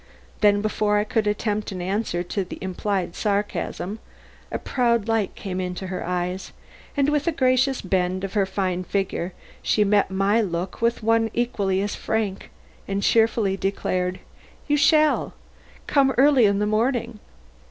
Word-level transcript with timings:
Then 0.39 0.61
before 0.61 0.97
I 0.97 1.03
could 1.03 1.27
attempt 1.27 1.71
an 1.71 1.79
answer 1.79 2.23
to 2.23 2.43
the 2.43 2.57
implied 2.59 3.15
sarcasm 3.15 3.99
a 4.51 4.57
proud 4.57 5.07
light 5.07 5.35
came 5.35 5.61
into 5.61 5.85
her 5.85 6.03
eyes, 6.03 6.53
and 6.97 7.09
with 7.09 7.27
a 7.27 7.31
gracious 7.31 7.83
bend 7.83 8.23
of 8.23 8.33
her 8.33 8.47
fine 8.47 8.83
figure 8.83 9.33
she 9.61 9.83
met 9.83 10.09
my 10.09 10.41
look 10.41 10.81
with 10.81 11.03
one 11.03 11.29
equally 11.35 11.83
as 11.83 11.93
frank, 11.93 12.49
and 12.87 13.03
cheerfully 13.03 13.55
declared: 13.55 14.19
"You 14.67 14.75
shall. 14.75 15.35
Come 15.85 16.15
early 16.17 16.47
in 16.47 16.57
the 16.57 16.65
morning." 16.65 17.19